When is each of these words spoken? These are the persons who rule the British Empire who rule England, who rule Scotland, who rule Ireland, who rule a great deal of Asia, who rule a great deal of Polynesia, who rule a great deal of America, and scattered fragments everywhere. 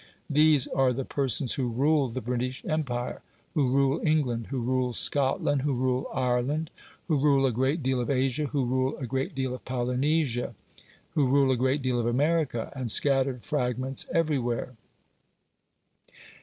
These 0.31 0.67
are 0.69 0.93
the 0.93 1.05
persons 1.05 1.53
who 1.53 1.67
rule 1.67 2.07
the 2.07 2.21
British 2.21 2.65
Empire 2.65 3.21
who 3.53 3.69
rule 3.69 4.01
England, 4.03 4.47
who 4.47 4.59
rule 4.59 4.93
Scotland, 4.93 5.61
who 5.61 5.75
rule 5.75 6.07
Ireland, 6.11 6.71
who 7.07 7.19
rule 7.19 7.45
a 7.45 7.51
great 7.51 7.83
deal 7.83 8.01
of 8.01 8.09
Asia, 8.09 8.45
who 8.47 8.65
rule 8.65 8.97
a 8.97 9.05
great 9.05 9.35
deal 9.35 9.53
of 9.53 9.63
Polynesia, 9.63 10.55
who 11.11 11.27
rule 11.27 11.51
a 11.51 11.55
great 11.55 11.83
deal 11.83 11.99
of 11.99 12.07
America, 12.07 12.73
and 12.75 12.89
scattered 12.89 13.43
fragments 13.43 14.07
everywhere. 14.11 14.73